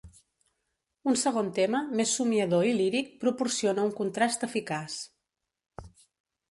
[1.11, 4.99] Un segon tema, més somiador i líric, proporciona un contrast eficaç.